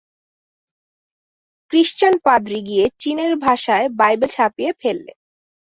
Christian 1.71 2.13
পাদ্রী 2.25 2.59
গিয়ে 2.67 2.85
চীনে 2.99 3.25
ভাষায় 3.45 3.87
বাইবেল 3.99 4.29
ছাপিয়ে 4.29 4.71
ফেললে। 4.81 5.11